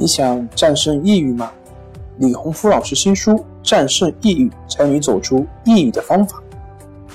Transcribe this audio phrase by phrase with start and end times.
[0.00, 1.52] 你想战胜抑郁吗？
[2.18, 3.32] 李洪福老师新书
[3.64, 6.40] 《战胜抑郁，教你走出抑郁的方法》，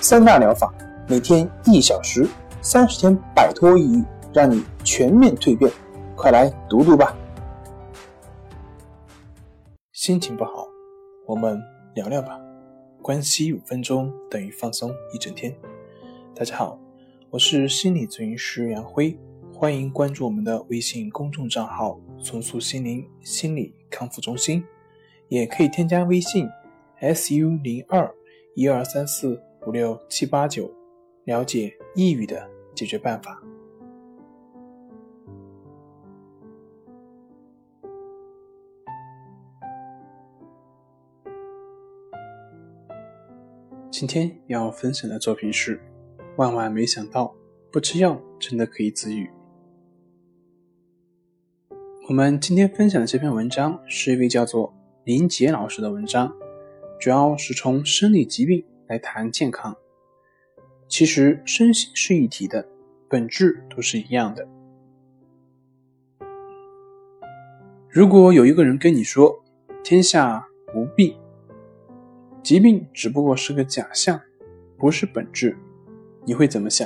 [0.03, 0.69] 三大疗法，
[1.07, 2.27] 每天一小时，
[2.61, 5.71] 三十天摆脱抑郁，让你全面蜕变。
[6.13, 7.15] 快来读读吧！
[9.93, 10.67] 心情不好，
[11.25, 11.57] 我们
[11.95, 12.37] 聊聊吧。
[13.01, 15.55] 关系五分钟等于放松一整天。
[16.35, 16.77] 大家好，
[17.29, 19.17] 我是心理咨询师杨辉。
[19.55, 24.63] 欢迎关注我们的微信公众账号“重塑心灵心理康复中心”，
[25.29, 26.47] 也可以添加微信
[26.99, 28.09] “su 零二
[28.55, 30.73] 一二三四五六七八九”
[31.25, 33.39] 了解抑郁的解决办法。
[43.91, 45.79] 今天要分享的作品是：
[46.35, 47.33] 万万没想到，
[47.71, 49.29] 不吃药真的可以治愈。
[52.09, 54.73] 我们今天分享的这篇文章是一位叫做
[55.05, 56.35] 林杰老师的文章，
[56.99, 59.73] 主要是从生理疾病来谈健康。
[60.89, 62.67] 其实身心是一体的，
[63.07, 64.45] 本质都是一样的。
[67.87, 69.41] 如果有一个人跟你说
[69.81, 71.15] “天下无病”，
[72.43, 74.19] 疾病只不过是个假象，
[74.77, 75.57] 不是本质，
[76.25, 76.85] 你会怎么想？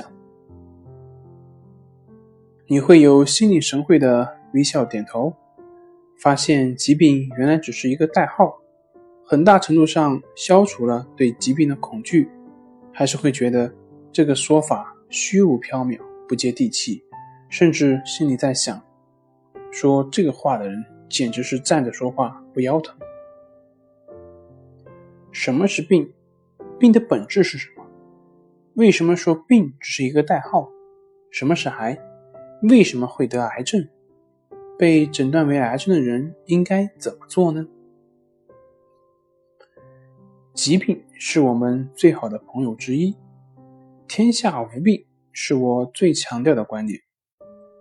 [2.68, 4.37] 你会有心领神会的？
[4.52, 5.34] 微笑点头，
[6.20, 8.58] 发现疾病原来只是一个代号，
[9.24, 12.28] 很大程度上消除了对疾病的恐惧，
[12.92, 13.72] 还是会觉得
[14.10, 17.02] 这个说法虚无缥缈、不接地气，
[17.48, 18.80] 甚至心里在想：
[19.70, 22.96] 说这个话的人简直是站着说话不腰疼。
[25.30, 26.12] 什么是病？
[26.78, 27.84] 病的本质是什么？
[28.74, 30.68] 为什么说病只是一个代号？
[31.30, 31.98] 什么是癌？
[32.62, 33.86] 为什么会得癌症？
[34.78, 37.66] 被诊断为癌症的人应该怎么做呢？
[40.54, 43.12] 疾病是我们最好的朋友之一，
[44.06, 47.00] 天下无病是我最强调的观点。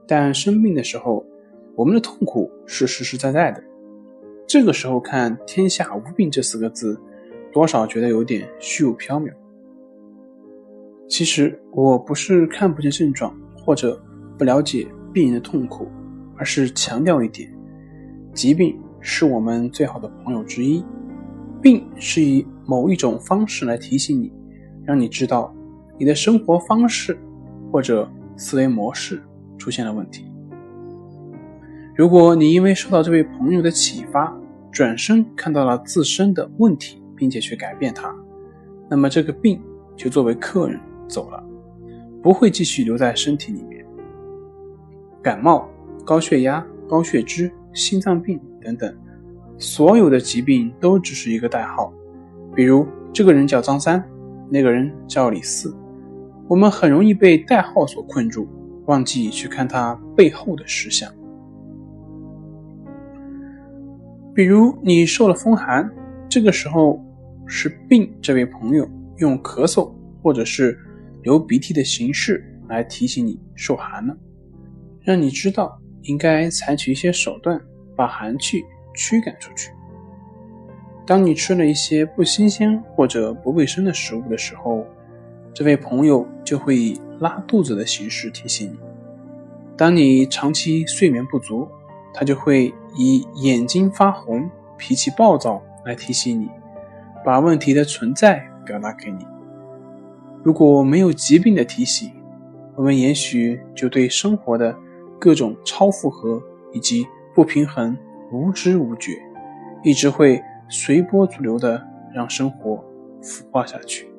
[0.07, 1.23] 但生病的时候，
[1.75, 3.63] 我们的痛苦是实实在在的。
[4.47, 7.00] 这个时候看“天下无病”这四个字，
[7.51, 9.31] 多少觉得有点虚无缥缈。
[11.07, 14.01] 其实我不是看不见症状，或者
[14.35, 15.88] 不了解病人的痛苦。
[16.37, 17.51] 而是强调一点，
[18.33, 20.83] 疾病是我们最好的朋友之一。
[21.61, 24.31] 病是以某一种方式来提醒你，
[24.85, 25.53] 让你知道
[25.97, 27.17] 你的生活方式
[27.71, 29.21] 或者思维模式
[29.57, 30.25] 出现了问题。
[31.95, 34.31] 如果你因为受到这位朋友的启发，
[34.71, 38.15] 转身看到了自身的问题，并且去改变它，
[38.87, 39.59] 那么这个病
[39.95, 41.43] 就作为客人走了，
[42.21, 43.83] 不会继续留在身体里面。
[45.23, 45.67] 感冒。
[46.07, 48.95] 高血压、高血脂、心脏病等等，
[49.57, 51.94] 所有的疾病都只是一个代号。
[52.56, 54.01] 比如，这个人叫张三，
[54.50, 55.75] 那个人叫李四，
[56.47, 58.47] 我们很容易被代号所困住，
[58.85, 61.13] 忘记去看他背后的实相。
[64.34, 65.91] 比如，你受了风寒，
[66.29, 67.03] 这个时候
[67.45, 69.91] 是病，这位朋友用咳嗽
[70.24, 70.79] 或者是
[71.22, 74.16] 流鼻涕的形式来提醒你受寒了，
[75.01, 75.78] 让你知道。
[76.03, 77.59] 应该采取一些手段，
[77.95, 78.63] 把寒气
[78.93, 79.71] 驱赶出去。
[81.05, 84.85] 当你吃了一些不新鲜或者不卫生的食物的时候，
[85.53, 88.77] 这位朋友就会以拉肚子的形式提醒你。
[89.77, 91.67] 当你长期睡眠不足，
[92.13, 96.49] 他就会以眼睛发红、脾气暴躁来提醒你，
[97.23, 99.25] 把问题的存在表达给你。
[100.43, 102.11] 如果没有疾病的提醒，
[102.75, 104.75] 我们也许就对生活的。
[105.19, 106.41] 各种超负荷
[106.72, 107.97] 以及不平衡
[108.31, 109.13] 无知无觉，
[109.83, 111.81] 一直会随波逐流的
[112.13, 112.83] 让生活
[113.22, 114.09] 腐化下去。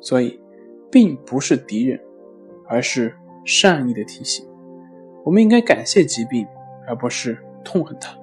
[0.00, 0.38] 所以，
[0.90, 2.00] 病不是敌人，
[2.66, 3.14] 而是
[3.44, 4.46] 善意的提醒。
[5.24, 6.46] 我们应该感谢疾病，
[6.86, 8.16] 而不是痛恨它。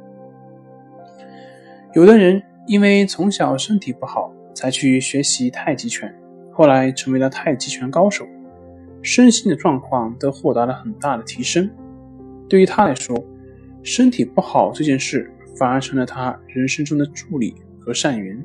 [1.94, 6.14] 有的人因为从小身体不好，才去学习太极拳，
[6.52, 8.26] 后来成为了太极拳高手。
[9.02, 11.70] 身心的状况都获得了很大的提升。
[12.48, 13.16] 对于他来说，
[13.84, 18.44] 身体不好这件事反而成了他人生中的助力和善缘。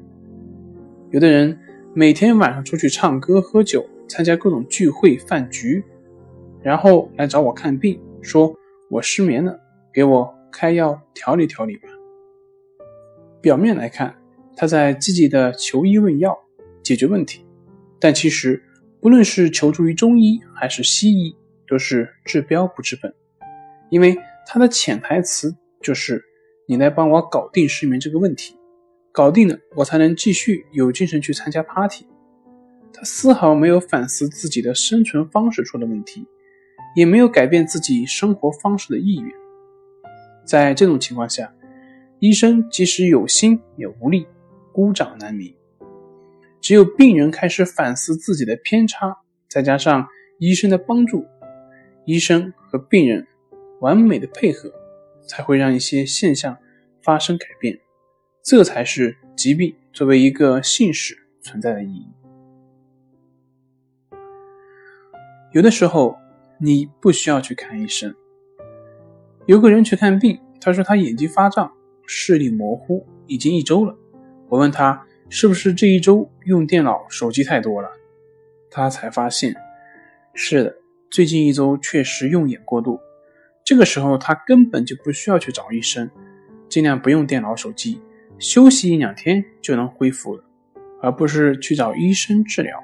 [1.10, 1.58] 有的人
[1.94, 5.82] 每天晚上出去唱歌、喝酒，参加各种聚会饭局，
[6.62, 8.54] 然后来找我看病，说
[8.88, 9.58] 我失眠了，
[9.92, 11.88] 给我开药调理调理吧。
[13.40, 14.14] 表面来看，
[14.56, 16.38] 他在积极的求医问药，
[16.82, 17.44] 解决问题，
[17.98, 18.62] 但其实。
[19.02, 21.34] 不论是求助于中医还是西医，
[21.66, 23.10] 都是治标不治本，
[23.90, 24.16] 因为
[24.46, 26.24] 他的潜台词就是
[26.66, 28.56] 你来帮我搞定失眠这个问题，
[29.12, 32.06] 搞定了，我才能继续有精神去参加 party。
[32.92, 36.26] 他丝毫没有反思自己的生存方式出了问题，
[36.96, 39.32] 也没有改变自己生活方式的意愿。
[40.44, 41.52] 在这种情况下，
[42.18, 44.26] 医生即使有心也无力，
[44.72, 45.54] 孤掌难鸣。
[46.60, 49.16] 只有病人开始反思自己的偏差，
[49.48, 50.06] 再加上
[50.38, 51.24] 医生的帮助，
[52.04, 53.26] 医生和病人
[53.80, 54.72] 完美的配合，
[55.26, 56.56] 才会让一些现象
[57.02, 57.78] 发生改变。
[58.42, 62.06] 这才是疾病作为一个信使存在的意义。
[65.52, 66.16] 有的时候，
[66.58, 68.14] 你不需要去看医生。
[69.46, 71.72] 有个人去看病，他说他眼睛发胀，
[72.06, 73.96] 视力模糊，已经一周了。
[74.48, 77.88] 我问他是不是这一周用电脑、手机太多了，
[78.70, 79.54] 他才发现
[80.34, 80.76] 是的，
[81.10, 82.98] 最近一周确实用眼过度。
[83.70, 86.10] 这个时候他根本就不需要去找医生，
[86.68, 88.02] 尽量不用电脑、手机，
[88.36, 90.42] 休息一两天就能恢复了，
[91.00, 92.76] 而不是去找医生治疗。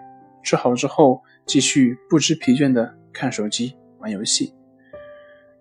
[0.45, 1.23] 治好之后。
[1.45, 4.53] 继续不知疲倦的看手机、玩游戏。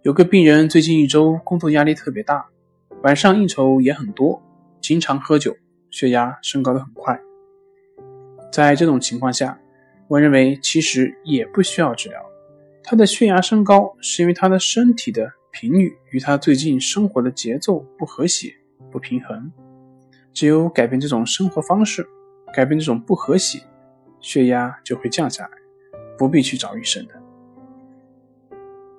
[0.02, 2.48] 有个病人最近一周工作压力特别大，
[3.04, 4.42] 晚上应酬也很多，
[4.82, 5.56] 经常喝酒，
[5.92, 7.20] 血压升高的很快。
[8.52, 9.60] 在这种情况下，
[10.08, 12.20] 我认为其实也不需要治疗。
[12.88, 18.56] 他的血压升高是因为他的身体的频率与他最近生活的节奏不和谐、
[18.92, 19.52] 不平衡。
[20.32, 22.06] 只有改变这种生活方式，
[22.54, 23.60] 改变这种不和谐，
[24.20, 25.52] 血压就会降下来。
[26.16, 27.14] 不必去找医生的。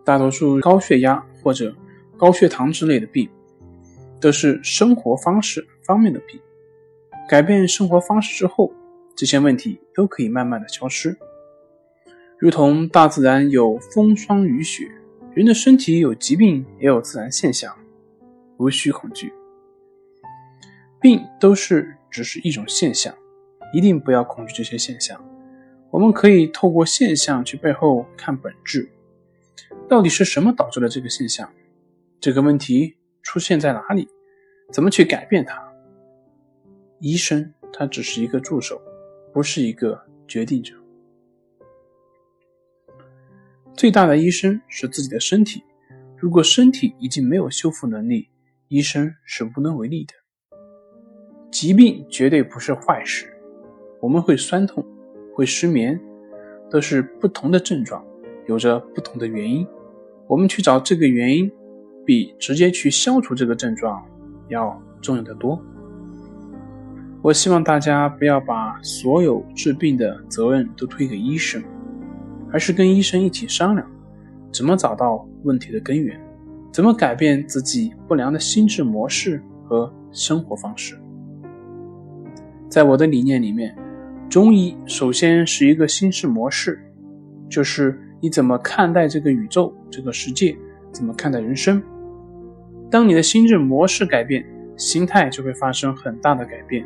[0.04, 1.74] 大多数高血压或者
[2.16, 3.30] 高血糖之类的病，
[4.20, 6.40] 都是生活方式方面的病。
[7.28, 8.72] 改变生活方式之后，
[9.14, 11.16] 这些问题都可以慢慢的消失。
[12.38, 14.90] 如同大自然有风霜雨雪，
[15.32, 17.74] 人的身体有疾病也有自然现象，
[18.58, 19.32] 无需恐惧。
[21.00, 23.14] 病都是只是一种现象，
[23.72, 25.18] 一定不要恐惧这些现象。
[25.90, 28.90] 我们可以透过现象去背后看本质，
[29.88, 31.50] 到底是什么导致了这个现象？
[32.20, 34.08] 这个问题出现在哪里？
[34.72, 35.62] 怎么去改变它？
[36.98, 38.78] 医生他只是一个助手，
[39.32, 39.98] 不是一个
[40.28, 40.74] 决定者。
[43.76, 45.62] 最大的医生是自己的身体，
[46.16, 48.30] 如果身体已经没有修复能力，
[48.68, 50.14] 医生是无能为力的。
[51.50, 53.26] 疾病绝对不是坏事，
[54.00, 54.84] 我们会酸痛。
[55.34, 56.00] 会失眠，
[56.70, 58.02] 都是不同的症状，
[58.46, 59.66] 有着不同的原因。
[60.26, 61.52] 我们去找这个原因，
[62.06, 64.02] 比直接去消除这个症状
[64.48, 65.62] 要重要的多。
[67.20, 71.62] 我希望大家不要把所有治病的责任都推给医生，
[72.52, 73.86] 而是跟医生一起商量，
[74.52, 76.20] 怎么找到问题的根源，
[76.72, 80.98] 怎么改变自己不良的心智模式和生活方式。
[82.68, 83.76] 在我的理念里面。
[84.28, 86.80] 中医首先是一个心智模式，
[87.48, 90.54] 就是你怎么看待这个宇宙、这个世界，
[90.90, 91.80] 怎么看待人生。
[92.90, 94.44] 当你的心智模式改变，
[94.76, 96.84] 心态就会发生很大的改变，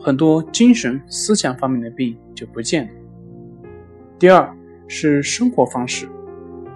[0.00, 2.90] 很多精神思想方面的病就不见了。
[4.18, 4.52] 第二
[4.86, 6.08] 是生活方式，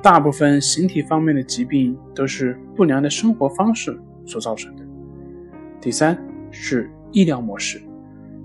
[0.03, 4.83] 大部分形体方面的疾病都是不良的生活方式所造成的。
[5.81, 6.19] 第三
[6.51, 7.83] 是医疗模式。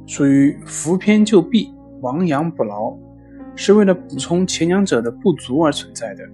[0.06, 2.94] 属于扶偏就弊、亡羊补牢，
[3.56, 6.28] 是为了补充前两者的不足而存在的。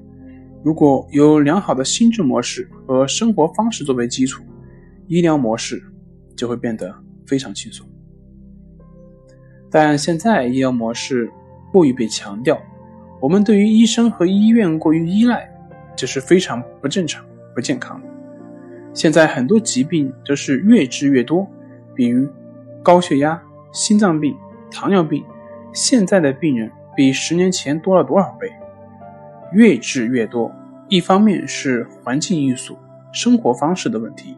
[0.63, 4.43] 如果有良好的心智模式和生活方式作为基础，
[5.05, 5.83] 医疗模式
[6.35, 6.91] 就会变得
[7.27, 7.87] 非常轻松。
[9.69, 11.31] 但现在医疗模式
[11.71, 12.59] 过于被强调，
[13.19, 15.49] 我们对于医生和医院过于依赖，
[15.95, 18.07] 这是非常不正常、不健康的。
[18.93, 21.47] 现在很多疾病都是越治越多，
[21.93, 22.27] 比如
[22.83, 23.41] 高血压。
[23.71, 24.35] 心脏病、
[24.71, 25.23] 糖尿病，
[25.71, 28.51] 现在的病人比十年前多了多少倍？
[29.53, 30.51] 越治越多，
[30.87, 32.75] 一方面是环境因素、
[33.13, 34.35] 生活方式的问题，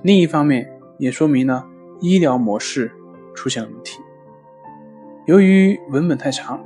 [0.00, 1.66] 另一方面也说明了
[2.00, 2.90] 医疗模式
[3.34, 4.00] 出现了问题。
[5.26, 6.58] 由于文本太长，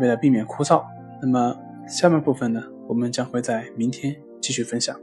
[0.00, 0.84] 为了避免枯燥，
[1.20, 4.98] 那么下半部分呢，我们将会在明天继续分享。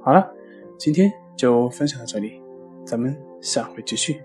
[0.00, 0.30] 好了，
[0.78, 2.40] 今天就分享到这里，
[2.84, 4.20] 咱们下回继续。